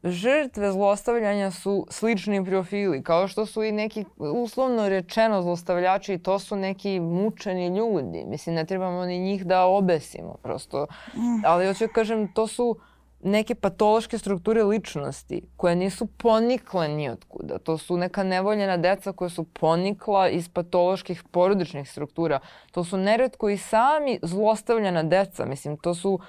[0.05, 6.57] žrtve zlostavljanja su slični profili, kao što su i neki uslovno rečeno zlostavljači, to su
[6.57, 8.25] neki mučeni ljudi.
[8.27, 10.87] Mislim, ne trebamo ni njih da obesimo prosto.
[11.15, 11.45] Mm.
[11.45, 12.77] Ali hoću da kažem, to su
[13.23, 17.59] neke patološke strukture ličnosti koje nisu ponikle nijotkuda.
[17.59, 22.41] To su neka nevoljena deca koja su ponikla iz patoloških porodičnih struktura.
[22.73, 25.45] To su neretko i sami zlostavljena deca.
[25.45, 26.21] Mislim, to su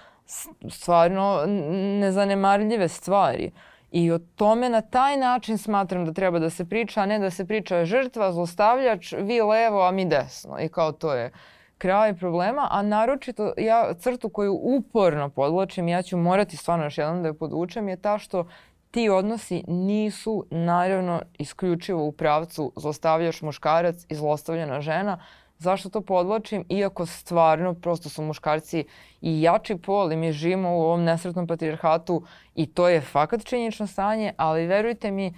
[0.70, 1.44] stvarno
[2.00, 3.52] nezanemarljive stvari.
[3.92, 7.30] I o tome na taj način smatram da treba da se priča, a ne da
[7.30, 10.60] se priča žrtva, zlostavljač, vi levo, a mi desno.
[10.60, 11.32] I kao to je
[11.78, 17.22] kraj problema, a naročito ja crtu koju uporno podločim, ja ću morati stvarno još jednom
[17.22, 18.46] da je podvučem, je ta što
[18.92, 25.20] ti odnosi nisu naravno isključivo u pravcu zlostavljaš muškarac i zlostavljena žena.
[25.60, 26.64] Zašto to podločim?
[26.72, 28.86] Iako stvarno prosto su muškarci
[29.22, 32.22] i jači pol i mi živimo u ovom nesretnom patrijarhatu
[32.56, 35.34] i to je fakat činjenično stanje, ali verujte mi,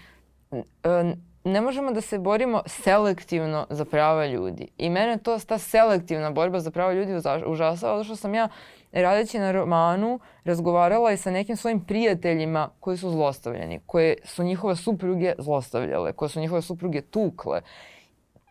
[1.43, 4.67] ne možemo da se borimo selektivno za prava ljudi.
[4.77, 8.47] I mene to ta selektivna borba za prava ljudi užasava, zato što sam ja
[8.91, 14.75] radeći na romanu razgovarala i sa nekim svojim prijateljima koji su zlostavljeni, koje su njihove
[14.75, 17.61] supruge zlostavljale, koje su njihove supruge tukle.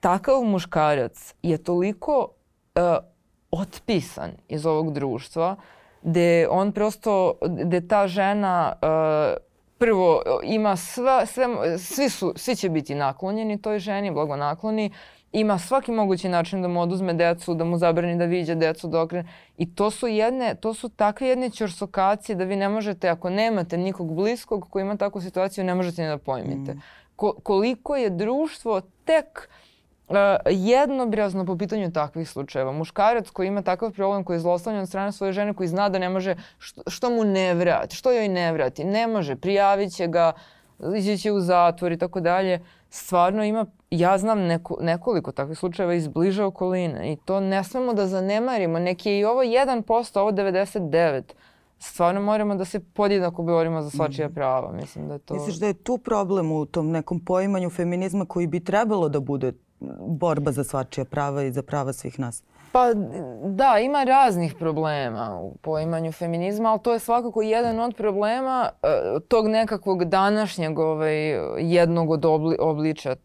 [0.00, 2.28] Takav muškarac je toliko
[2.74, 2.82] uh,
[3.50, 5.56] otpisan iz ovog društva,
[6.02, 7.34] gde on prosto,
[7.64, 9.36] gde ta žena uh,
[9.78, 11.46] prvo ima sva, sve,
[11.78, 14.90] svi, su, svi će biti naklonjeni toj ženi, blagonakloni,
[15.32, 19.00] ima svaki mogući način da mu oduzme decu, da mu zabrani da viđa decu, da
[19.00, 19.28] okrene.
[19.58, 23.78] I to su jedne, to su takve jedne ćorsokacije da vi ne možete, ako nemate
[23.78, 26.74] nikog bliskog koji ima takvu situaciju, ne možete ni da pojmite.
[26.74, 26.82] Mm.
[27.16, 29.69] Ko, koliko je društvo tek Uh,
[30.50, 32.72] jednobrazno po pitanju takvih slučajeva.
[32.72, 35.98] Muškarac koji ima takav problem, koji je zlostavljan od strane svoje žene, koji zna da
[35.98, 40.06] ne može, što, što mu ne vrati, što joj ne vrati, ne može, prijavit će
[40.06, 40.32] ga,
[40.96, 42.60] ići će u zatvor i tako dalje.
[42.90, 47.94] Stvarno ima, ja znam neko, nekoliko takvih slučajeva iz bliže okoline i to ne smemo
[47.94, 48.78] da zanemarimo.
[48.78, 51.22] Neki je i ovo 1%, ovo 99%
[51.80, 54.34] stvarno moramo da se podjednako borimo za svačija mm.
[54.34, 54.72] prava.
[54.72, 55.34] Mislim da to...
[55.34, 59.52] Misliš da je tu problem u tom nekom poimanju feminizma koji bi trebalo da bude
[60.06, 62.42] borba za svačija prava i za prava svih nas?
[62.72, 62.94] Pa
[63.44, 68.88] da, ima raznih problema u poimanju feminizma, ali to je svakako jedan od problema e,
[69.28, 71.14] tog nekakvog današnjeg ovaj,
[71.58, 73.16] jednog od obli, obliča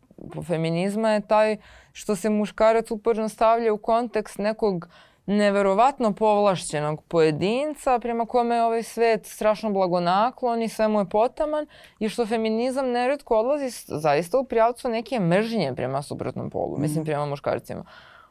[0.47, 1.57] feminizma je taj
[1.91, 8.63] što se muškarac uporno stavlja u kontekst nekog uh, neverovatno povlašćenog pojedinca prema kome je
[8.63, 11.67] ovaj svet strašno blagonaklon i sve mu je potaman
[11.99, 16.81] i što feminizam neretko odlazi zaista u prijavcu neke mržnje prema suprotnom polu, mm.
[16.81, 17.05] mislim mhm.
[17.05, 17.83] prema muškarcima.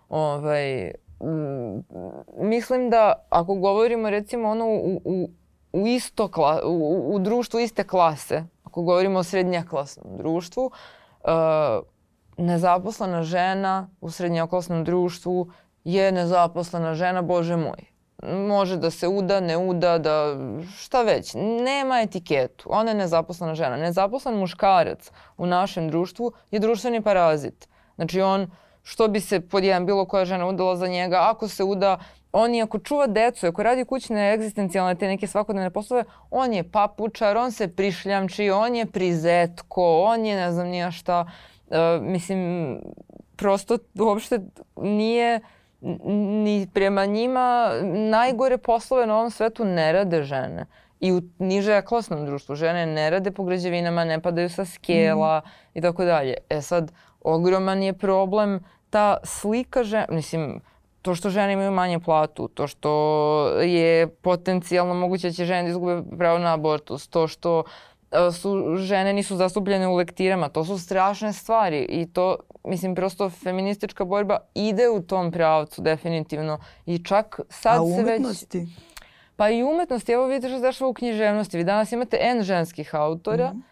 [0.09, 0.93] Ovaj,
[2.39, 5.31] mislim da ako govorimo recimo ono u, u,
[5.73, 10.71] u isto kla, u, u društvu iste klase, ako govorimo o srednjeklasnom društvu,
[11.25, 11.31] uh,
[12.37, 15.51] nezaposlena žena u srednjeklasnom društvu
[15.85, 17.95] je nezaposlena žena, bože moj.
[18.49, 20.37] Može da se uda, ne uda, da
[20.79, 21.35] šta već.
[21.65, 22.69] Nema etiketu.
[22.73, 23.77] Ona je nezaposlena žena.
[23.77, 27.69] Nezaposlen muškarac u našem društvu je društveni parazit.
[27.97, 28.51] Znači on,
[28.83, 31.99] što bi se pod jedan bilo koja žena udala za njega, ako se uda,
[32.33, 36.71] on i ako čuva decu, ako radi kućne egzistencijalne te neke svakodnevne poslove, on je
[36.71, 41.27] papučar, on se prišljamči, on je prizetko, on je ne znam nija šta.
[41.67, 42.81] Uh, mislim,
[43.37, 44.41] prosto uopšte
[44.77, 45.41] nije
[46.09, 47.71] ni prema njima
[48.11, 50.67] najgore poslove na ovom svetu ne rade žene.
[51.01, 55.49] I u niže eklasnom društvu žene ne rade po građevinama, ne padaju sa skela mm.
[55.75, 56.35] i tako dalje.
[56.49, 60.61] E sad, ogroman je problem ta slika žena, mislim,
[61.03, 62.93] to što žene imaju manje platu, to što
[63.63, 67.65] je potencijalno moguće da će žene da izgube pravo na abortus, to što e,
[68.33, 74.05] su žene nisu zastupljene u lektirama, to su strašne stvari i to mislim, prosto feministička
[74.05, 77.99] borba ide u tom pravcu definitivno i čak sad se već...
[77.99, 78.67] A umetnosti?
[79.37, 81.57] Pa i umetnosti, evo vidite što se dešava u književnosti.
[81.57, 83.53] Vi danas imate N ženskih autora.
[83.53, 83.63] Mm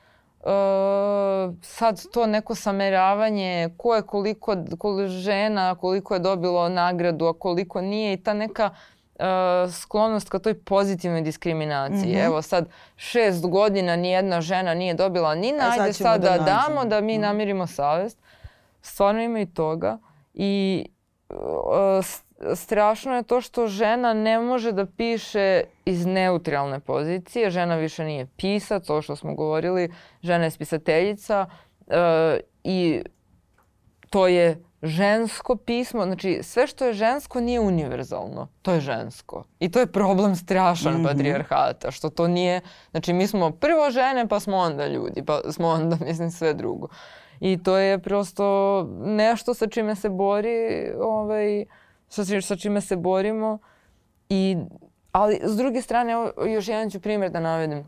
[0.44, 1.48] -hmm.
[1.48, 7.32] uh, sad to neko sameravanje ko je koliko, koliko žena, koliko je dobilo nagradu, a
[7.32, 8.76] koliko nije i ta neka uh,
[9.22, 12.12] uh, sklonost ka toj pozitivnoj diskriminaciji.
[12.12, 12.26] Mm -hmm.
[12.26, 16.44] Evo sad šest godina nijedna žena nije dobila ni najde e, sad, sad da, da
[16.44, 17.20] damo da mi mm.
[17.20, 18.18] namirimo savest.
[18.82, 19.98] Stvarno ima i toga.
[20.34, 20.84] I
[21.28, 21.36] uh,
[22.54, 27.50] strašno je to što žena ne može da piše iz neutralne pozicije.
[27.50, 29.92] Žena više nije pisac, to što smo govorili.
[30.22, 31.46] Žena je spisateljica
[31.86, 31.94] uh,
[32.64, 33.02] i
[34.10, 39.44] to je žensko pismo, znači sve što je žensko nije univerzalno, to je žensko.
[39.58, 41.08] I to je problem strašan mm -hmm.
[41.08, 45.68] patrijarhata, što to nije, znači mi smo prvo žene pa smo onda ljudi, pa smo
[45.68, 46.88] onda mislim sve drugo.
[47.40, 51.64] I to je prosto nešto sa čime se bori, ovaj,
[52.08, 53.58] sa, sa čime se borimo.
[54.28, 54.56] I,
[55.12, 56.12] ali s druge strane,
[56.46, 57.86] još jedan ću primjer da navedem.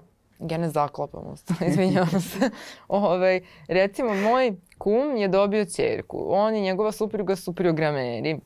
[0.50, 2.50] Ja ne zaklapam usta, izvinjavam se.
[2.88, 6.26] Ove, ovaj, recimo, moj kum je dobio čerku.
[6.28, 8.40] On i njegova supruga su programeri.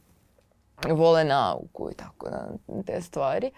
[0.88, 2.48] Vole nauku i tako da,
[2.86, 3.50] te stvari.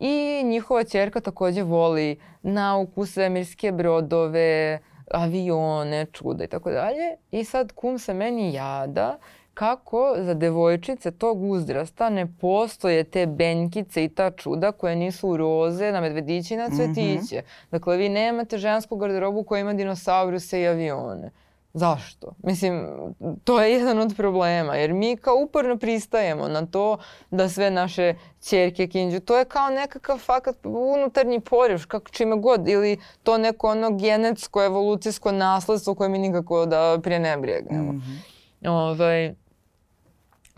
[0.00, 4.78] I njihova čerka takođe voli nauku, svemirske brodove,
[5.10, 7.16] avione, čuda i tako dalje.
[7.30, 9.18] I sad kum se meni jada
[9.58, 15.92] kako za devojčice tog uzrasta ne postoje te benkice i ta čuda koje nisu roze
[15.92, 17.36] na medvedići i na cvetiće.
[17.36, 17.70] Mm -hmm.
[17.70, 21.30] Dakle, vi nemate žensku garderobu koja ima dinosauruse i avione.
[21.74, 22.34] Zašto?
[22.42, 22.86] Mislim,
[23.44, 26.98] to je jedan od problema, jer mi kao uporno pristajemo na to
[27.30, 28.14] da sve naše
[28.48, 29.20] čerke kinđu.
[29.20, 34.64] To je kao nekakav fakat unutarnji poriv, kako čime god, ili to neko ono genetsko,
[34.64, 37.92] evolucijsko nasledstvo koje mi nikako da prenebregnemo.
[37.92, 38.38] Mm -hmm.
[38.70, 39.34] Ovaj,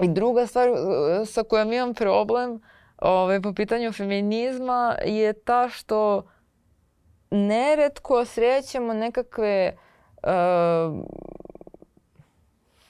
[0.02, 0.76] I druga stvar uh,
[1.26, 2.60] sa kojom imam problem
[2.98, 6.22] ovaj, po pitanju feminizma je ta što
[7.30, 9.76] neretko srećemo nekakve
[10.22, 11.04] uh,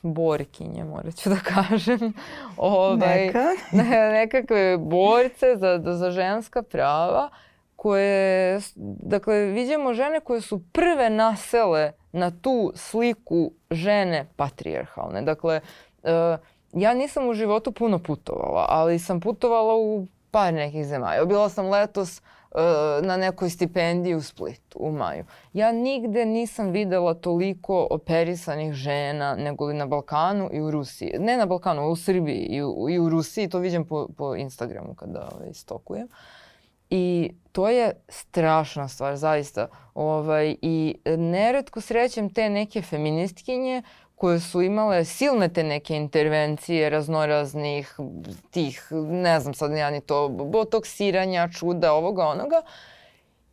[0.02, 2.12] borkinje, morat ću da kažem.
[2.56, 3.44] Ovaj, Neka.
[4.20, 7.30] nekakve borce za, za ženska prava
[7.76, 8.60] koje,
[9.02, 15.22] dakle, vidimo žene koje su prve nasele na tu sliku žene patrijarhalne.
[15.22, 15.60] Dakle,
[16.02, 16.10] uh,
[16.72, 21.24] ja nisam u životu puno putovala, ali sam putovala u par nekih zemalja.
[21.24, 25.24] Bila sam letos uh, na nekoj stipendiji u Splitu u maju.
[25.52, 31.12] Ja nigde nisam videla toliko operisanih žena nego li na Balkanu i u Rusiji.
[31.18, 33.48] Ne na Balkanu, u Srbiji i u, i u Rusiji.
[33.48, 36.08] To vidim po, po Instagramu kada ovaj, stokujem.
[36.90, 39.68] I to je strašna stvar, zaista.
[39.94, 43.82] Ovaj, I neretko srećem te neke feministkinje
[44.20, 47.94] koje su imale silne te neke intervencije raznoraznih
[48.50, 52.62] tih, ne znam sad ja ni to, botoksiranja, čuda, ovoga, onoga.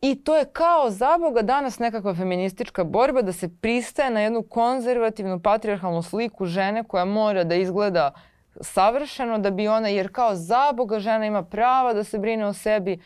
[0.00, 4.42] I to je kao za Boga danas nekakva feministička borba da se pristaje na jednu
[4.42, 8.12] konzervativnu patriarhalnu sliku žene koja mora da izgleda
[8.60, 12.52] savršeno da bi ona, jer kao za Boga žena ima prava da se brine o
[12.52, 12.98] sebi.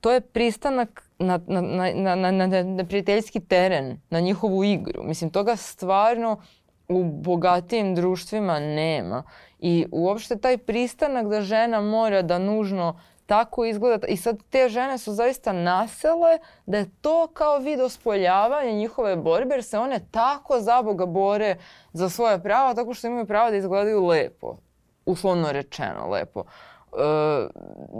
[0.00, 5.02] To je pristanak na, na, na, na, na, na prijateljski teren, na njihovu igru.
[5.02, 6.40] Mislim, toga stvarno
[6.90, 9.22] u bogatijim društvima nema.
[9.58, 14.06] I uopšte taj pristanak da žena mora da nužno tako izgleda.
[14.06, 19.54] I sad te žene su zaista nasele da je to kao vid ospoljavanja njihove borbe
[19.54, 21.56] jer se one tako za Boga bore
[21.92, 24.56] za svoje prava tako što imaju pravo da izgledaju lepo.
[25.06, 26.44] Uslovno rečeno lepo.
[26.44, 26.46] E,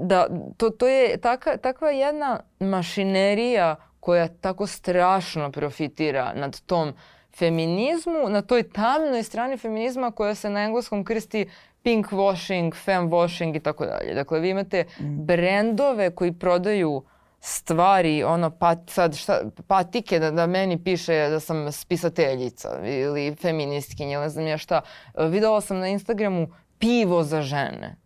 [0.02, 0.26] da,
[0.56, 6.92] to, to je taka, takva jedna mašinerija koja tako strašno profitira nad tom
[7.40, 11.46] feminizmu, na toj tamnoj strani feminizma koja se na engleskom krsti
[11.82, 14.14] pink washing, fem washing i tako dalje.
[14.14, 15.24] Dakle, vi imate mm.
[15.24, 17.02] brendove koji prodaju
[17.40, 24.20] stvari, ono, pat, sad šta, patike da, da meni piše da sam spisateljica ili feministkinja
[24.20, 24.80] ne znam ja šta.
[25.18, 26.48] Videla sam na Instagramu
[26.78, 27.96] pivo za žene.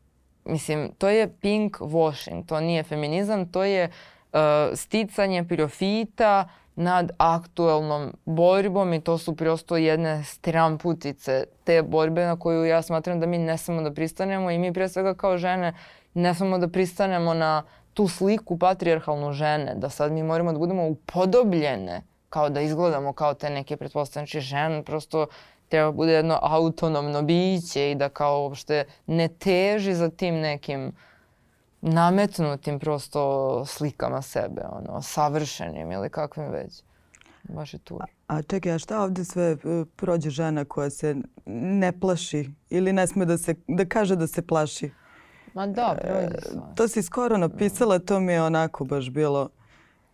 [0.44, 3.88] Mislim, to je pink washing, to nije feminizam, to je
[4.32, 4.38] uh,
[4.74, 12.64] sticanje profita, nad aktuelnom borbom i to su prosto jedne stramputice te borbe na koju
[12.64, 15.74] ja smatram da mi ne samo da pristanemo i mi pre svega kao žene
[16.14, 17.62] ne samo da pristanemo na
[17.94, 23.34] tu sliku patrijarhalnu žene, da sad mi moramo da budemo upodobljene kao da izgledamo kao
[23.34, 25.26] te neke pretpostavljene znači žene, prosto
[25.68, 30.94] treba bude jedno autonomno biće i da kao uopšte ne teži za tim nekim uh,
[31.84, 36.82] nametnutim prosto slikama sebe, ono, savršenim ili kakvim već.
[37.42, 37.98] Baš je tu.
[38.00, 39.56] A, a čekaj, a šta ovde sve e,
[39.96, 41.16] prođe žena koja se
[41.46, 44.90] ne plaši ili ne sme da, se, da kaže da se plaši?
[45.54, 46.60] Ma da, e, prođe sve.
[46.74, 49.48] to si skoro napisala, to mi je onako baš bilo...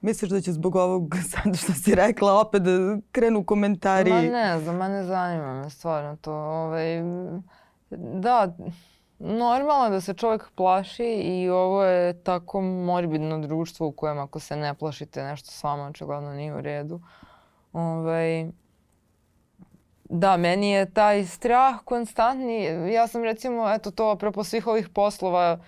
[0.01, 4.11] Misliš da će zbog ovog sad što si rekla opet da krenu komentari?
[4.11, 6.33] Ma ne znam, ma ne zanima me stvarno to.
[6.33, 7.03] Ovaj,
[7.91, 8.57] da,
[9.21, 14.57] normalno da se čovjek plaši i ovo je tako morbidno društvo u kojem ako se
[14.57, 17.01] ne plašite nešto s vama očigledno nije u redu.
[17.73, 18.47] Ovaj,
[20.05, 22.65] da, meni je taj strah konstantni.
[22.93, 25.59] Ja sam recimo, eto to, apropo svih ovih poslova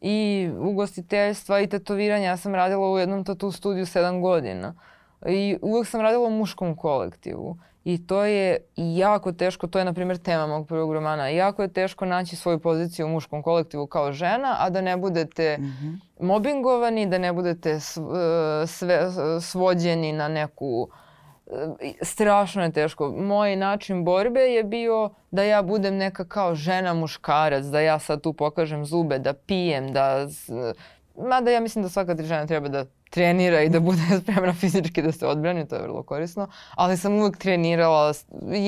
[0.00, 4.74] i ugostiteljstva i tetoviranja, ja sam radila u jednom tatu studiju sedam godina.
[5.26, 7.58] I uvek sam radila u muškom kolektivu.
[7.84, 11.72] I to je jako teško, to je na primjer tema mog prvog romana, jako je
[11.72, 16.26] teško naći svoju poziciju u muškom kolektivu kao žena, a da ne budete mm -hmm.
[16.26, 17.80] mobingovani, da ne budete
[18.66, 19.08] sve,
[19.40, 20.88] svođeni na neku
[22.02, 23.08] strašno je teško.
[23.08, 28.20] Moj način borbe je bio da ja budem neka kao žena muškarac, da ja sad
[28.20, 30.26] tu pokažem zube, da pijem, da...
[31.16, 35.12] Mada ja mislim da svaka žena treba da trenira i da bude spremna fizički da
[35.12, 36.48] se odbrani, to je vrlo korisno.
[36.74, 38.12] Ali sam uvek trenirala,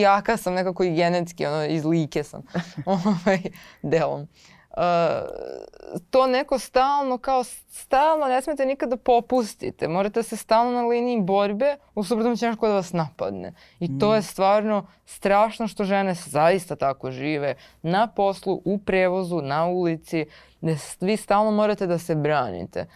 [0.00, 2.42] jaka sam nekako i genetski, ono, iz like sam
[2.86, 3.40] ovaj,
[3.82, 4.28] delom.
[4.70, 9.88] Uh, to neko stalno, kao stalno, ne smete nikada popustite.
[9.88, 13.52] Morate se stalno na liniji borbe, u suprotnom će nešto da vas napadne.
[13.80, 13.98] I mm.
[13.98, 17.54] to je stvarno strašno što žene zaista tako žive.
[17.82, 20.26] Na poslu, u prevozu, na ulici,
[20.60, 22.86] gde vi stalno morate da se branite.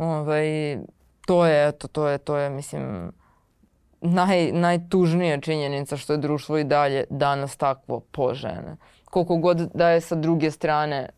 [0.00, 0.78] Ovaj,
[1.26, 3.12] to je, eto, to je, to je, mislim,
[4.00, 8.76] naj, najtužnija činjenica što je društvo i dalje danas takvo po žene.
[9.04, 11.08] Koliko god da je sa druge strane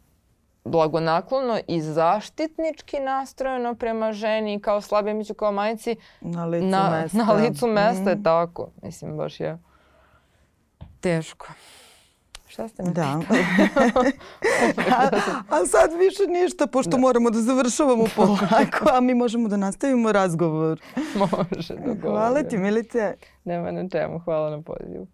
[0.65, 5.97] blagonaklono i zaštitnički nastrojeno prema ženi kao slabije miću kao majci.
[6.21, 7.19] Na licu na, mesta.
[7.19, 8.09] Na licu mesta mm.
[8.09, 8.69] je tako.
[8.83, 9.59] Mislim, baš je
[11.01, 11.47] teško.
[12.53, 13.03] Šta ste me da.
[14.99, 15.09] a,
[15.49, 16.97] a sad više ništa, pošto da.
[16.97, 20.81] moramo da završavamo polako, a mi možemo da nastavimo razgovor.
[21.21, 22.19] Može, dogovor.
[22.19, 23.15] Hvala ti, Milice.
[23.45, 25.07] Nema na čemu, hvala na pozivu.